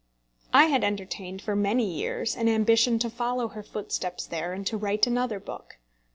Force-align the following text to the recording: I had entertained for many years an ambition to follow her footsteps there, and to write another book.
I 0.51 0.65
had 0.65 0.83
entertained 0.83 1.43
for 1.43 1.55
many 1.55 1.85
years 1.85 2.35
an 2.35 2.49
ambition 2.49 2.97
to 2.97 3.07
follow 3.07 3.49
her 3.49 3.61
footsteps 3.61 4.25
there, 4.25 4.51
and 4.51 4.65
to 4.65 4.75
write 4.75 5.05
another 5.05 5.39
book. 5.39 5.77